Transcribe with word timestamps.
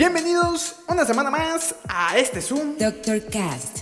Bienvenidos 0.00 0.76
una 0.88 1.04
semana 1.04 1.30
más 1.30 1.74
a 1.86 2.16
este 2.16 2.40
Zoom. 2.40 2.78
Dr. 2.78 3.22
Cast. 3.26 3.80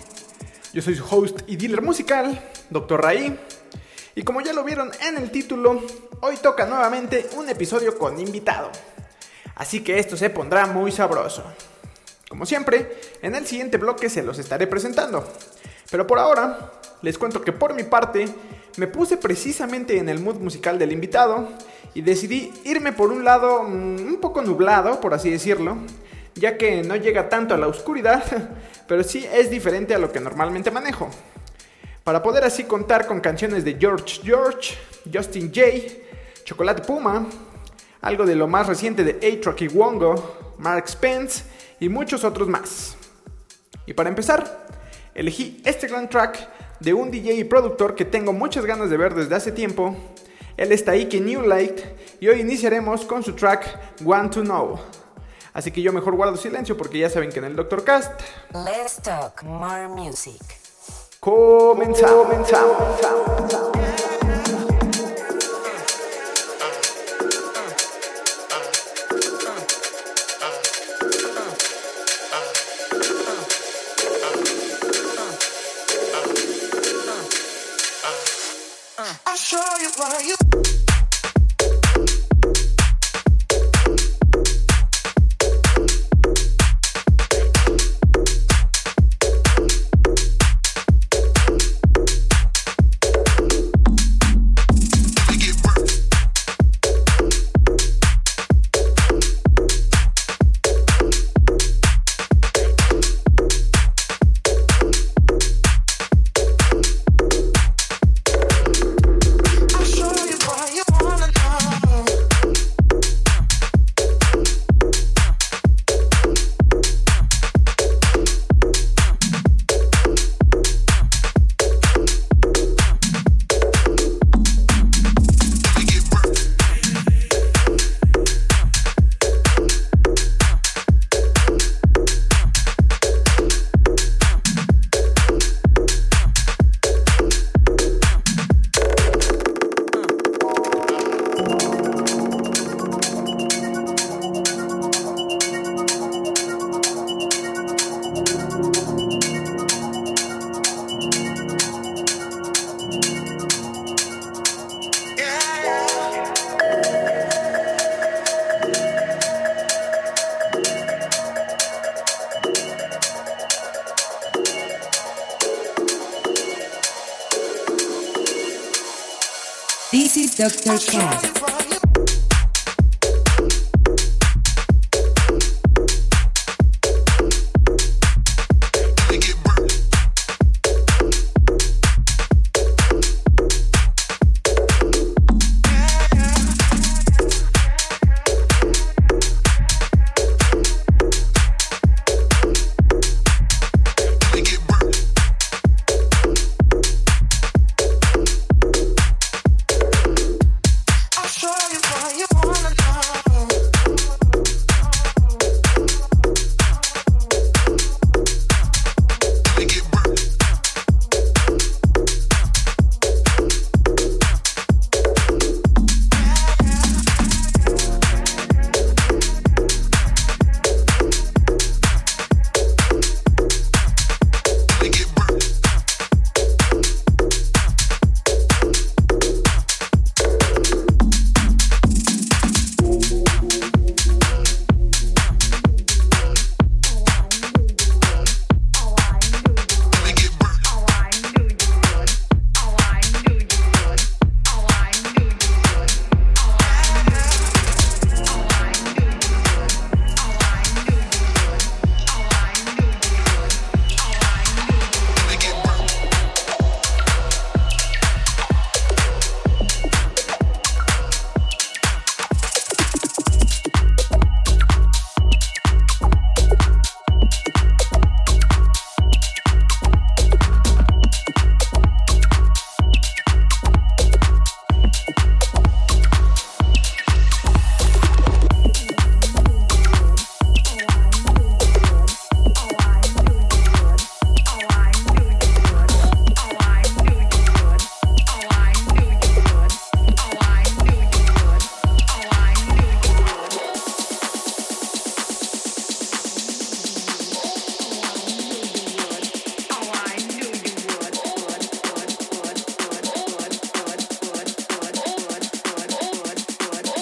Yo 0.72 0.82
soy 0.82 0.96
su 0.96 1.04
host 1.08 1.42
y 1.46 1.54
dealer 1.54 1.80
musical, 1.80 2.42
Dr. 2.70 3.00
Raí. 3.00 3.38
Y 4.16 4.24
como 4.24 4.40
ya 4.40 4.52
lo 4.52 4.64
vieron 4.64 4.90
en 5.00 5.16
el 5.16 5.30
título, 5.30 5.80
hoy 6.20 6.36
toca 6.38 6.66
nuevamente 6.66 7.30
un 7.36 7.48
episodio 7.48 7.96
con 7.96 8.18
invitado. 8.18 8.72
Así 9.54 9.84
que 9.84 10.00
esto 10.00 10.16
se 10.16 10.28
pondrá 10.28 10.66
muy 10.66 10.90
sabroso. 10.90 11.44
Como 12.28 12.46
siempre, 12.46 13.00
en 13.22 13.36
el 13.36 13.46
siguiente 13.46 13.78
bloque 13.78 14.10
se 14.10 14.24
los 14.24 14.40
estaré 14.40 14.66
presentando. 14.66 15.24
Pero 15.88 16.04
por 16.08 16.18
ahora, 16.18 16.72
les 17.00 17.16
cuento 17.16 17.42
que 17.42 17.52
por 17.52 17.74
mi 17.74 17.84
parte, 17.84 18.26
me 18.78 18.86
puse 18.86 19.16
precisamente 19.16 19.98
en 19.98 20.08
el 20.08 20.20
mood 20.20 20.36
musical 20.36 20.78
del 20.78 20.92
invitado 20.92 21.48
y 21.94 22.00
decidí 22.00 22.52
irme 22.64 22.92
por 22.92 23.10
un 23.10 23.24
lado 23.24 23.64
mm, 23.64 24.06
un 24.06 24.18
poco 24.20 24.40
nublado, 24.40 25.00
por 25.00 25.14
así 25.14 25.30
decirlo, 25.30 25.78
ya 26.36 26.56
que 26.56 26.82
no 26.82 26.94
llega 26.94 27.28
tanto 27.28 27.54
a 27.54 27.58
la 27.58 27.66
oscuridad, 27.66 28.22
pero 28.86 29.02
sí 29.02 29.26
es 29.32 29.50
diferente 29.50 29.94
a 29.94 29.98
lo 29.98 30.12
que 30.12 30.20
normalmente 30.20 30.70
manejo. 30.70 31.10
Para 32.04 32.22
poder 32.22 32.44
así 32.44 32.64
contar 32.64 33.06
con 33.06 33.20
canciones 33.20 33.64
de 33.64 33.76
George 33.78 34.20
George, 34.22 34.76
Justin 35.12 35.52
Jay, 35.52 36.04
Chocolate 36.44 36.82
Puma, 36.82 37.26
algo 38.00 38.24
de 38.24 38.36
lo 38.36 38.46
más 38.46 38.68
reciente 38.68 39.02
de 39.02 39.18
A-Track 39.26 39.62
y 39.62 39.68
Wongo, 39.68 40.54
Mark 40.58 40.88
Spence 40.88 41.44
y 41.80 41.88
muchos 41.88 42.22
otros 42.22 42.46
más. 42.46 42.96
Y 43.86 43.92
para 43.92 44.08
empezar, 44.08 44.66
elegí 45.14 45.60
este 45.64 45.88
gran 45.88 46.08
track 46.08 46.57
de 46.80 46.94
un 46.94 47.10
DJ 47.10 47.34
y 47.34 47.44
productor 47.44 47.94
que 47.94 48.04
tengo 48.04 48.32
muchas 48.32 48.64
ganas 48.64 48.90
de 48.90 48.96
ver 48.96 49.14
desde 49.14 49.34
hace 49.34 49.52
tiempo. 49.52 49.96
Él 50.56 50.72
está 50.72 50.92
ahí 50.92 51.06
que 51.06 51.20
New 51.20 51.42
Light 51.42 51.80
y 52.20 52.28
hoy 52.28 52.40
iniciaremos 52.40 53.04
con 53.04 53.22
su 53.22 53.34
track 53.34 54.02
Want 54.02 54.34
to 54.34 54.42
Know. 54.42 54.78
Así 55.52 55.70
que 55.70 55.82
yo 55.82 55.92
mejor 55.92 56.14
guardo 56.14 56.36
silencio 56.36 56.76
porque 56.76 56.98
ya 56.98 57.10
saben 57.10 57.30
que 57.30 57.38
en 57.38 57.46
el 57.46 57.56
Doctor 57.56 57.84
Cast 57.84 58.20
Let's 58.52 59.00
talk 59.02 59.42
more 59.42 59.88
music. 59.88 60.40
comenzamos. 61.20 62.26
comenzamos. 62.26 62.78
I'll 63.52 63.77
you 79.80 79.90
why 79.96 80.20
you. 80.26 80.47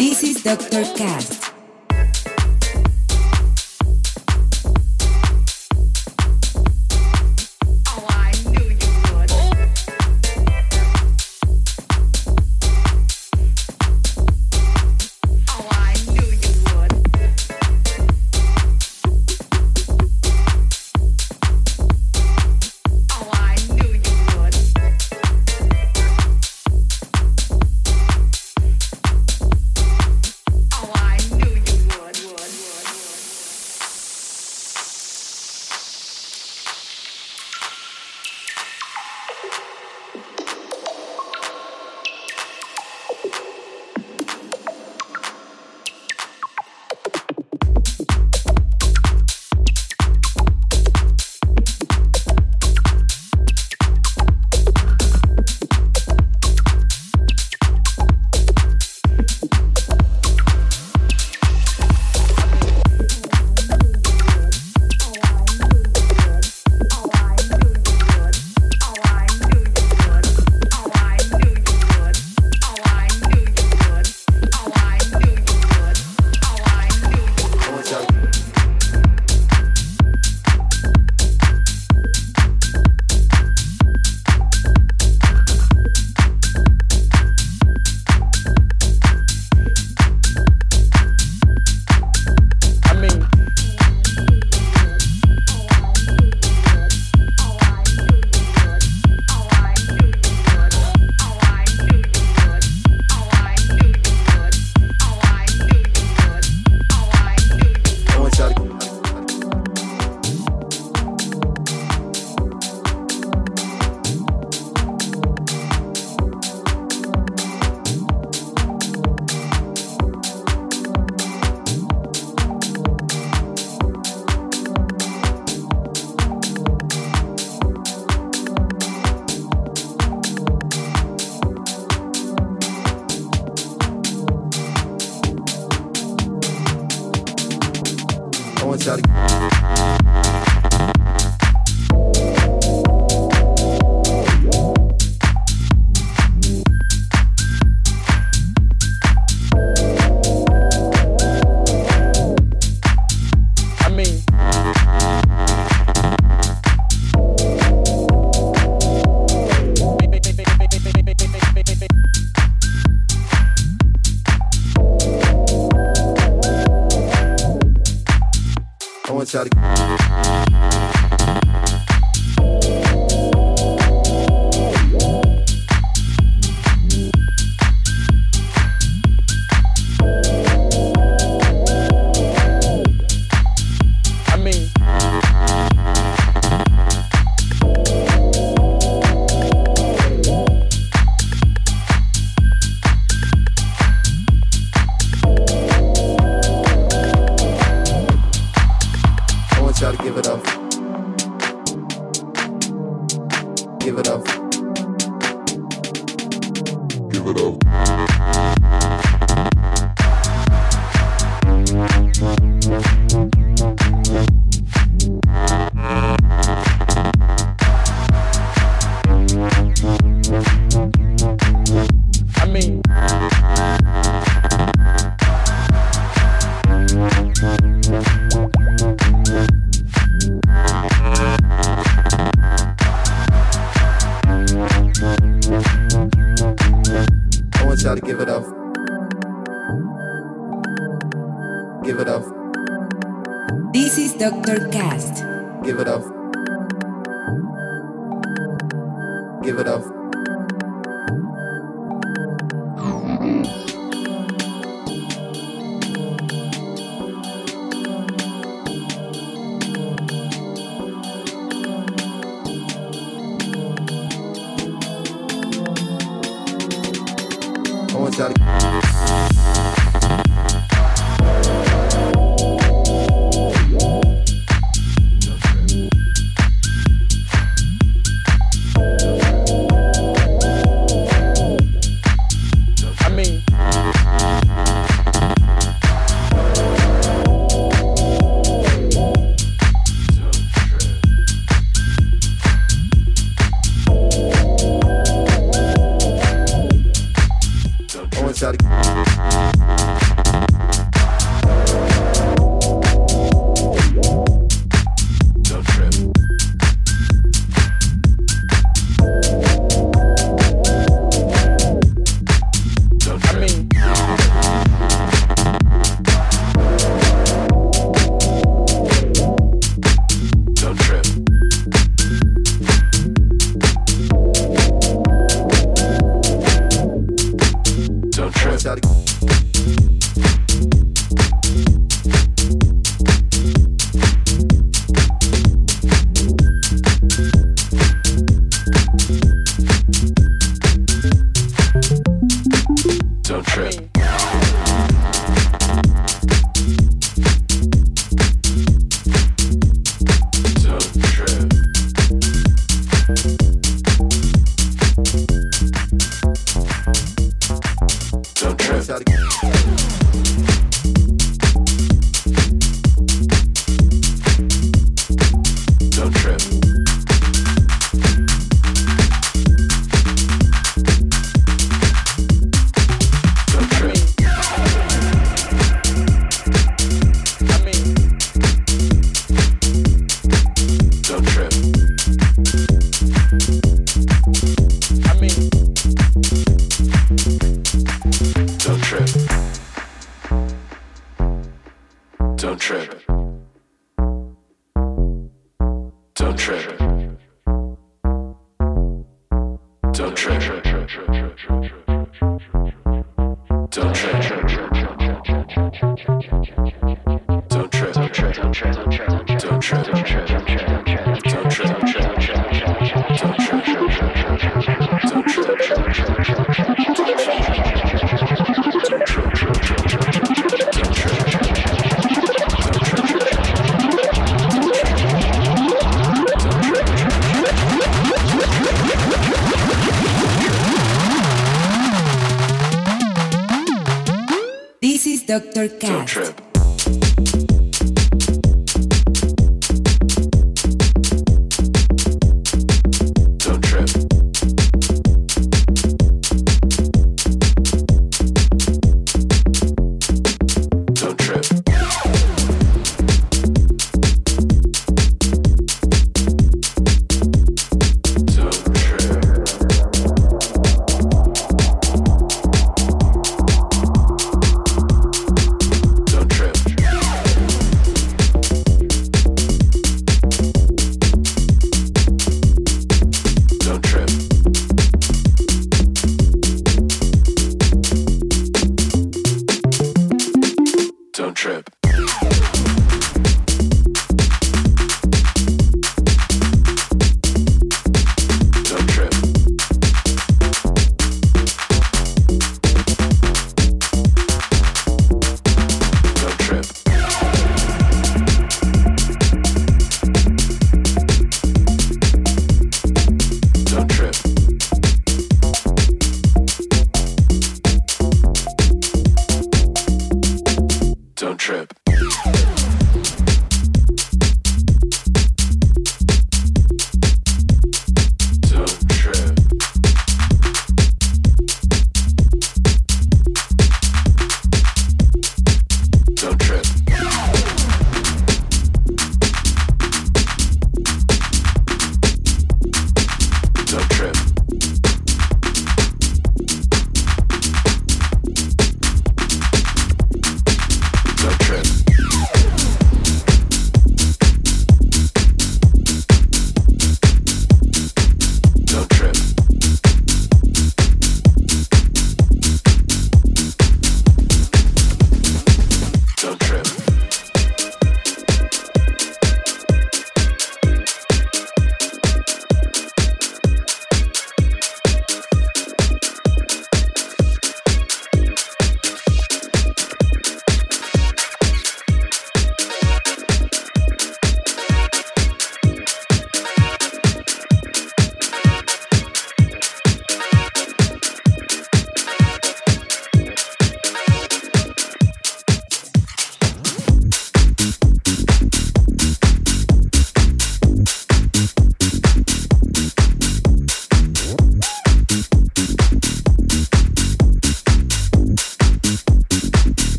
This 0.00 0.22
is 0.22 0.42
Dr. 0.42 0.82
Cast. 0.96 1.49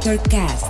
Aftercast. 0.00 0.69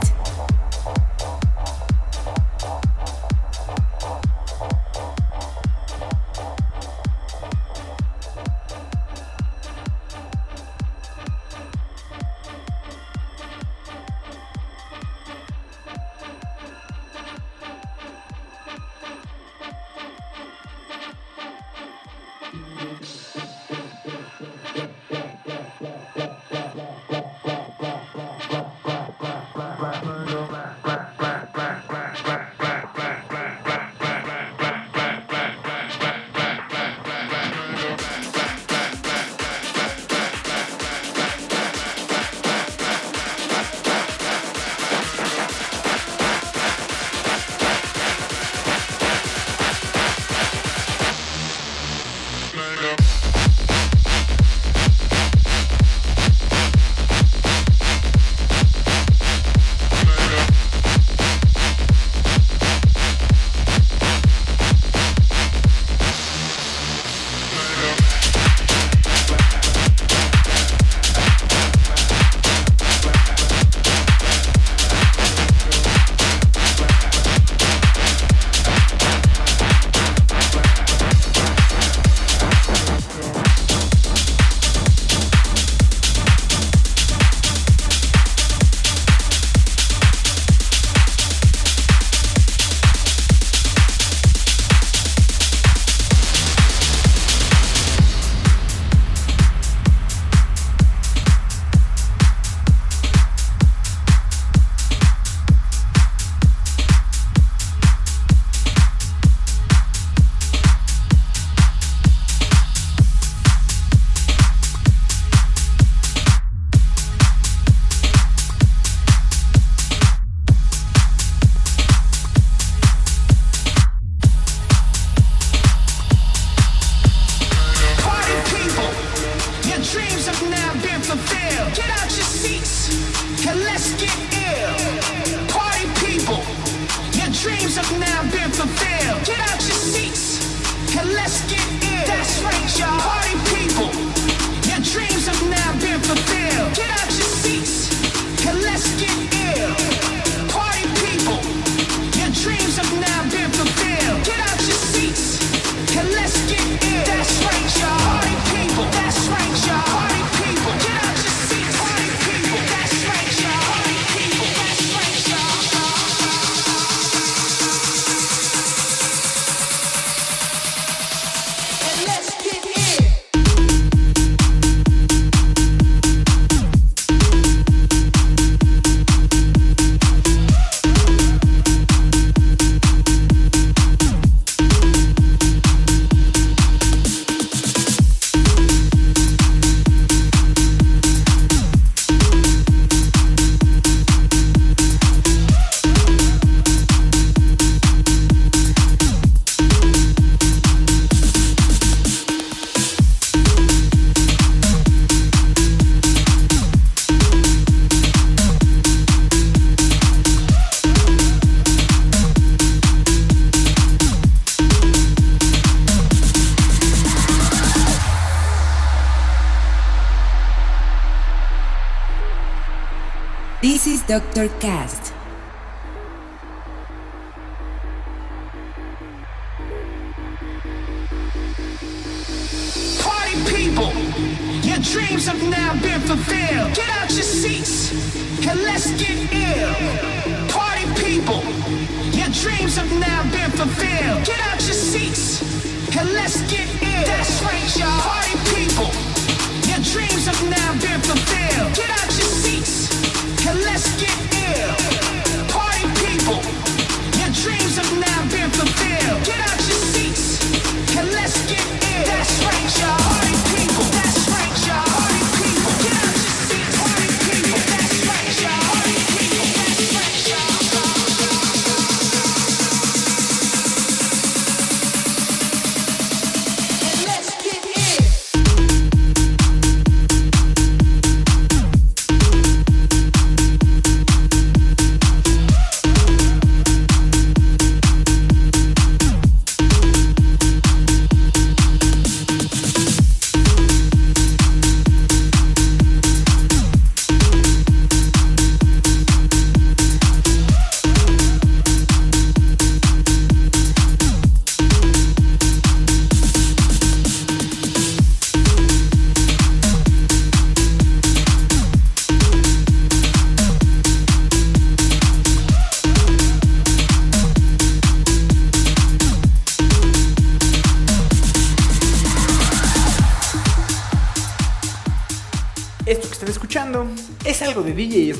Is 224.44 224.99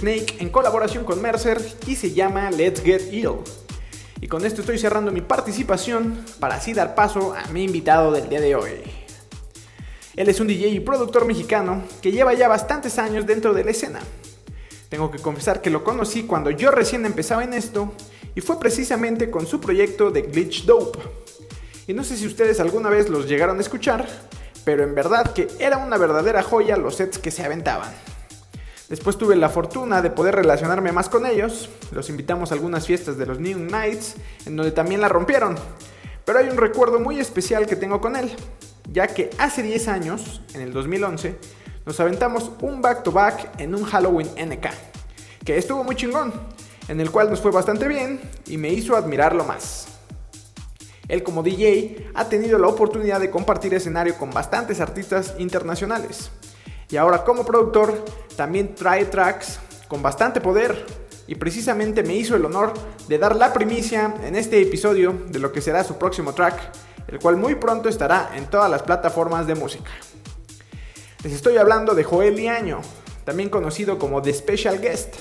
Snake 0.01 0.37
en 0.39 0.49
colaboración 0.49 1.05
con 1.05 1.21
Mercer 1.21 1.61
y 1.87 1.95
se 1.95 2.13
llama 2.13 2.51
Let's 2.51 2.83
Get 2.83 3.13
Ill. 3.13 3.35
Y 4.23 4.29
con 4.29 4.47
esto 4.47 4.63
estoy 4.63 4.79
cerrando 4.79 5.13
mi 5.13 5.21
participación 5.21 6.25
para 6.39 6.55
así 6.55 6.73
dar 6.73 6.95
paso 6.95 7.35
a 7.35 7.47
mi 7.49 7.65
invitado 7.65 8.11
del 8.11 8.31
día 8.31 8.41
de 8.41 8.55
hoy. 8.55 8.71
Él 10.17 10.29
es 10.31 10.41
un 10.41 10.47
DJ 10.47 10.69
y 10.69 10.81
productor 10.81 11.27
mexicano 11.27 11.83
que 12.01 12.13
lleva 12.13 12.33
ya 12.33 12.49
bastantes 12.49 12.99
años 12.99 13.27
dentro 13.27 13.53
de 13.53 13.63
la 13.63 13.73
escena. 13.73 14.01
Tengo 14.89 15.11
que 15.11 15.19
confesar 15.19 15.61
que 15.61 15.69
lo 15.69 15.85
conocí 15.85 16.23
cuando 16.23 16.51
yo 16.51 16.71
recién 16.71 17.05
empezaba 17.05 17.45
en 17.45 17.53
esto 17.53 17.93
y 18.35 18.41
fue 18.41 18.59
precisamente 18.59 19.31
con 19.31 19.47
su 19.47 19.61
proyecto 19.61 20.11
de 20.11 20.23
Glitch 20.23 20.65
Dope. 20.65 20.99
Y 21.87 21.93
no 21.93 22.05
sé 22.05 22.17
si 22.17 22.27
ustedes 22.27 22.59
alguna 22.59 22.89
vez 22.89 23.11
los 23.11 23.29
llegaron 23.29 23.59
a 23.59 23.61
escuchar, 23.61 24.09
pero 24.65 24.83
en 24.83 24.95
verdad 24.95 25.35
que 25.35 25.49
era 25.59 25.77
una 25.77 25.99
verdadera 25.99 26.43
joya 26.43 26.79
los 26.79 26.97
sets 26.97 27.19
que 27.19 27.31
se 27.31 27.45
aventaban. 27.45 27.93
Después 28.91 29.17
tuve 29.17 29.37
la 29.37 29.49
fortuna 29.49 30.03
de 30.03 30.11
poder 30.11 30.35
relacionarme 30.35 30.91
más 30.91 31.09
con 31.09 31.25
ellos, 31.25 31.71
los 31.93 32.11
invitamos 32.11 32.51
a 32.51 32.55
algunas 32.55 32.89
fiestas 32.89 33.17
de 33.17 33.25
los 33.25 33.39
New 33.39 33.57
Nights, 33.57 34.17
en 34.47 34.57
donde 34.57 34.73
también 34.73 35.01
la 35.01 35.09
rompieron. 35.09 35.55
Pero 36.25 36.41
hay 36.41 36.49
un 36.49 36.57
recuerdo 36.57 36.99
muy 36.99 37.21
especial 37.21 37.69
que 37.69 37.77
tengo 37.77 38.01
con 38.01 38.17
él, 38.17 38.33
ya 38.91 39.07
que 39.07 39.31
hace 39.39 39.63
10 39.63 39.87
años, 39.87 40.43
en 40.55 40.63
el 40.63 40.73
2011, 40.73 41.37
nos 41.87 42.01
aventamos 42.01 42.51
un 42.63 42.83
back 42.83 43.05
to 43.05 43.13
back 43.13 43.61
en 43.61 43.77
un 43.77 43.85
Halloween 43.85 44.29
NK, 44.37 44.67
que 45.45 45.57
estuvo 45.57 45.85
muy 45.85 45.95
chingón, 45.95 46.33
en 46.89 47.01
el 47.01 47.13
cual 47.13 47.31
nos 47.31 47.41
fue 47.41 47.53
bastante 47.53 47.87
bien 47.87 48.21
y 48.49 48.57
me 48.57 48.71
hizo 48.71 48.97
admirarlo 48.97 49.45
más. 49.45 49.87
Él 51.07 51.23
como 51.23 51.45
DJ 51.45 52.11
ha 52.15 52.29
tenido 52.29 52.59
la 52.59 52.67
oportunidad 52.67 53.21
de 53.21 53.31
compartir 53.31 53.73
escenario 53.73 54.19
con 54.19 54.31
bastantes 54.31 54.81
artistas 54.81 55.37
internacionales. 55.39 56.33
Y 56.91 56.97
ahora 56.97 57.25
como 57.25 57.45
productor 57.45 58.05
también 58.37 58.75
trae 58.75 59.05
tracks 59.05 59.61
con 59.89 60.03
bastante 60.03 60.41
poder. 60.41 60.87
Y 61.27 61.37
precisamente 61.37 62.03
me 62.03 62.15
hizo 62.15 62.35
el 62.35 62.45
honor 62.45 62.75
de 63.07 63.19
dar 63.19 63.37
la 63.37 63.53
primicia 63.53 64.15
en 64.25 64.35
este 64.35 64.61
episodio 64.61 65.13
de 65.29 65.39
lo 65.39 65.53
que 65.53 65.61
será 65.61 65.85
su 65.85 65.97
próximo 65.97 66.35
track, 66.35 66.59
el 67.07 67.21
cual 67.21 67.37
muy 67.37 67.55
pronto 67.55 67.89
estará 67.89 68.33
en 68.35 68.47
todas 68.47 68.69
las 68.69 68.83
plataformas 68.83 69.47
de 69.47 69.55
música. 69.55 69.91
Les 71.23 71.33
estoy 71.33 71.57
hablando 71.59 71.95
de 71.95 72.03
Joel 72.03 72.35
Liaño, 72.35 72.81
también 73.25 73.49
conocido 73.49 73.99
como 73.99 74.23
The 74.23 74.33
Special 74.33 74.81
Guest, 74.81 75.15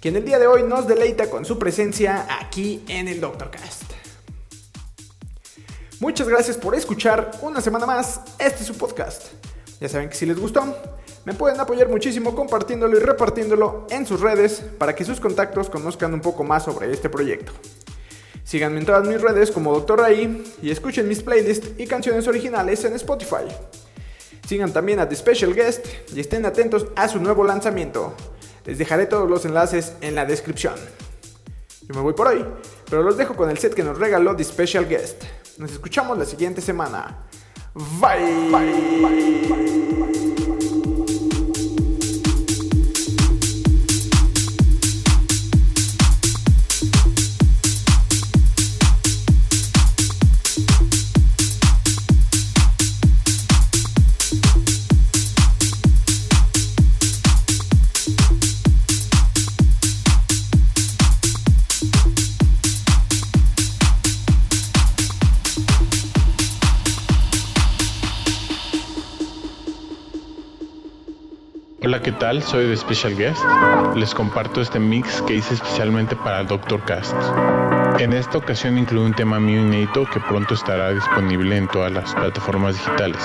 quien 0.00 0.16
el 0.16 0.24
día 0.24 0.38
de 0.38 0.46
hoy 0.46 0.64
nos 0.64 0.86
deleita 0.86 1.30
con 1.30 1.44
su 1.44 1.58
presencia 1.58 2.26
aquí 2.40 2.84
en 2.88 3.08
el 3.08 3.20
Doctorcast. 3.20 3.84
Muchas 6.00 6.28
gracias 6.28 6.56
por 6.56 6.74
escuchar 6.74 7.30
una 7.40 7.60
semana 7.60 7.86
más 7.86 8.20
este 8.38 8.60
es 8.60 8.66
su 8.66 8.74
podcast. 8.74 9.28
Ya 9.80 9.88
saben 9.88 10.08
que 10.08 10.14
si 10.14 10.26
les 10.26 10.38
gustó, 10.38 10.97
me 11.28 11.34
pueden 11.34 11.60
apoyar 11.60 11.90
muchísimo 11.90 12.34
compartiéndolo 12.34 12.96
y 12.96 13.00
repartiéndolo 13.00 13.86
en 13.90 14.06
sus 14.06 14.18
redes 14.18 14.64
para 14.78 14.94
que 14.94 15.04
sus 15.04 15.20
contactos 15.20 15.68
conozcan 15.68 16.14
un 16.14 16.22
poco 16.22 16.42
más 16.42 16.64
sobre 16.64 16.90
este 16.90 17.10
proyecto. 17.10 17.52
Síganme 18.44 18.80
en 18.80 18.86
todas 18.86 19.06
mis 19.06 19.20
redes 19.20 19.50
como 19.50 19.74
Dr. 19.74 19.98
Ray 19.98 20.42
y 20.62 20.70
escuchen 20.70 21.06
mis 21.06 21.22
playlists 21.22 21.72
y 21.76 21.86
canciones 21.86 22.26
originales 22.28 22.82
en 22.86 22.94
Spotify. 22.94 23.44
Sigan 24.48 24.72
también 24.72 25.00
a 25.00 25.06
The 25.06 25.16
Special 25.16 25.52
Guest 25.52 25.84
y 26.14 26.20
estén 26.20 26.46
atentos 26.46 26.86
a 26.96 27.06
su 27.08 27.20
nuevo 27.20 27.44
lanzamiento. 27.44 28.14
Les 28.64 28.78
dejaré 28.78 29.04
todos 29.04 29.28
los 29.28 29.44
enlaces 29.44 29.92
en 30.00 30.14
la 30.14 30.24
descripción. 30.24 30.76
Yo 31.82 31.94
me 31.94 32.00
voy 32.00 32.14
por 32.14 32.28
hoy, 32.28 32.42
pero 32.88 33.02
los 33.02 33.18
dejo 33.18 33.36
con 33.36 33.50
el 33.50 33.58
set 33.58 33.74
que 33.74 33.84
nos 33.84 33.98
regaló 33.98 34.34
The 34.34 34.44
Special 34.44 34.88
Guest. 34.88 35.24
Nos 35.58 35.72
escuchamos 35.72 36.16
la 36.16 36.24
siguiente 36.24 36.62
semana. 36.62 37.26
Bye. 37.74 38.48
bye, 38.50 38.72
bye, 39.02 39.46
bye. 39.46 40.47
Soy 72.18 72.66
The 72.66 72.76
Special 72.76 73.16
Guest. 73.16 73.40
Les 73.94 74.12
comparto 74.12 74.60
este 74.60 74.80
mix 74.80 75.22
que 75.22 75.34
hice 75.34 75.54
especialmente 75.54 76.16
para 76.16 76.42
Doctor 76.42 76.84
Cast. 76.84 77.14
En 78.00 78.12
esta 78.12 78.38
ocasión 78.38 78.76
incluye 78.76 79.06
un 79.06 79.14
tema 79.14 79.38
mío 79.38 79.60
inédito 79.60 80.04
que 80.04 80.18
pronto 80.18 80.54
estará 80.54 80.92
disponible 80.92 81.56
en 81.56 81.68
todas 81.68 81.92
las 81.92 82.12
plataformas 82.14 82.74
digitales. 82.74 83.22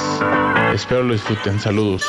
Espero 0.73 1.01
lo 1.01 1.13
disfruten. 1.13 1.59
Saludos. 1.59 2.05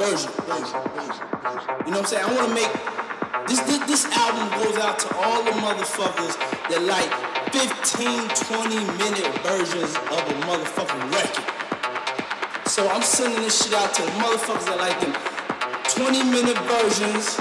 Version. 0.00 0.32
You 1.84 1.92
know 1.92 2.00
what 2.00 2.08
I'm 2.08 2.08
saying? 2.08 2.24
I 2.24 2.32
wanna 2.32 2.56
make 2.56 2.72
this, 3.44 3.60
this 3.68 3.84
this 3.84 4.04
album 4.16 4.48
goes 4.56 4.80
out 4.80 4.96
to 5.04 5.08
all 5.20 5.44
the 5.44 5.52
motherfuckers 5.60 6.40
that 6.72 6.80
like 6.88 7.10
15, 7.52 7.68
20 8.08 8.80
minute 8.96 9.28
versions 9.44 9.92
of 10.08 10.20
a 10.24 10.34
motherfucking 10.48 11.04
record. 11.12 11.44
So 12.64 12.88
I'm 12.88 13.02
sending 13.02 13.42
this 13.44 13.60
shit 13.60 13.74
out 13.76 13.92
to 13.92 14.02
the 14.02 14.14
motherfuckers 14.24 14.72
that 14.72 14.80
like 14.80 14.96
them 15.04 15.12
20 15.92 16.24
minute 16.32 16.56
versions. 16.64 17.36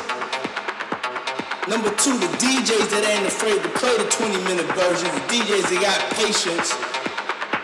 Number 1.72 1.95
two, 1.95 2.18
the 2.20 2.28
DJs 2.43 2.91
that 2.91 3.07
ain't 3.07 3.28
afraid 3.30 3.64
to 3.64 3.70
play 3.80 3.95
the 3.95 4.10
20 4.12 4.36
minute 4.51 4.68
versions. 4.76 5.07
The 5.16 5.24
DJs 5.32 5.64
that 5.72 5.80
got 5.80 5.99
patience. 6.20 6.89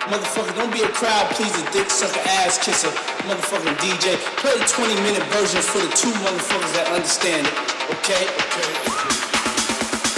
Motherfucker, 0.06 0.54
don't 0.56 0.72
be 0.72 0.84
a 0.84 0.90
crowd 0.90 1.26
pleaser, 1.34 1.66
dick 1.72 1.90
sucker, 1.90 2.22
ass 2.46 2.62
kisser, 2.64 2.94
motherfucking 3.26 3.74
DJ. 3.82 4.22
Play 4.38 4.54
the 4.54 4.66
20 4.70 4.94
minute 5.02 5.24
version 5.34 5.62
for 5.66 5.80
the 5.82 5.90
two 5.98 6.14
motherfuckers 6.22 6.74
that 6.78 6.94
understand 6.94 7.48
it. 7.48 7.54
Okay? 7.90 8.30
Okay. 8.30 8.70
okay. 8.86 9.10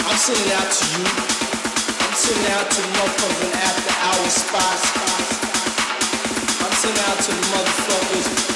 I'm 0.04 0.18
sending 0.20 0.52
out 0.60 0.68
to 0.68 0.84
you. 0.92 1.04
I'm 2.04 2.14
sending 2.20 2.52
out 2.52 2.68
to 2.68 2.78
the 2.84 2.90
motherfuckers 3.00 3.40
in 3.48 3.52
after 3.56 3.92
hour 4.04 4.28
spots. 4.28 4.84
I'm 6.60 6.74
sending 6.76 7.04
out 7.08 7.18
to 7.24 7.32
the 7.32 7.44
motherfuckers 7.48 8.47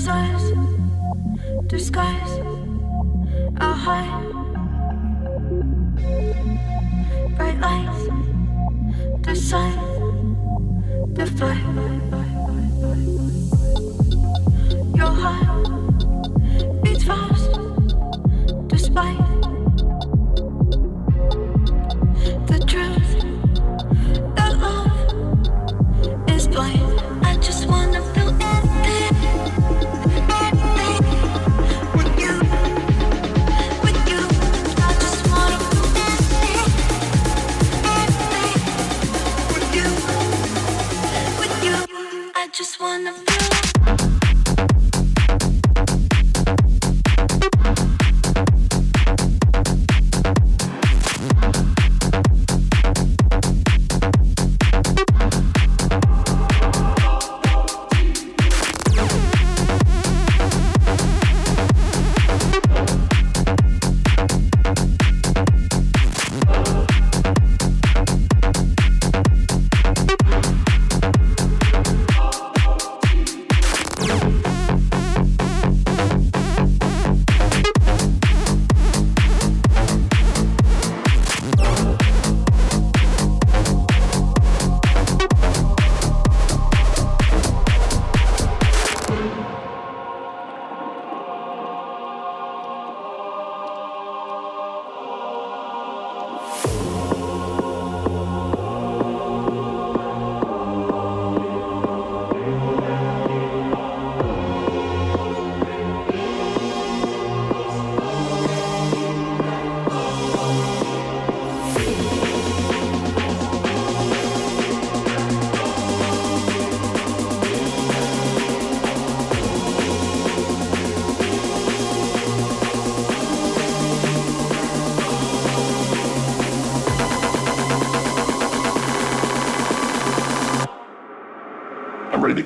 disguise, 0.00 0.52
disguise, 1.66 2.40
I'll 3.58 3.74
hide. 3.74 4.49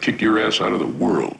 Kick 0.05 0.20
your 0.20 0.38
ass 0.38 0.61
out 0.61 0.74
of 0.74 0.80
the 0.80 0.86
world. 0.86 1.34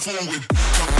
forward. 0.00 0.99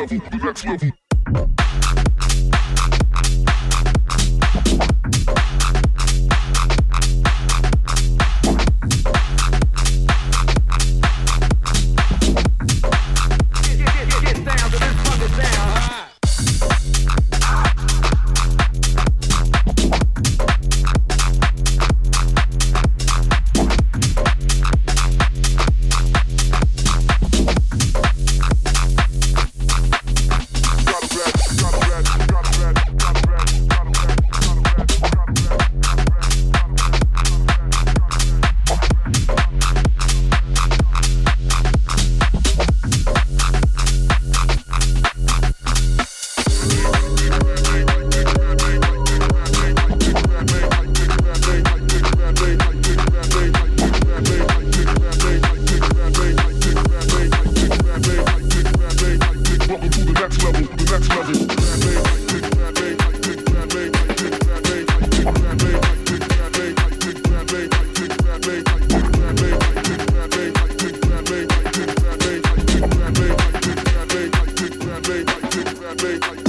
level, 0.00 0.18
the 0.30 0.36
next 0.36 0.64
level. 0.64 0.99
Thank 76.00 76.34
you. 76.34 76.39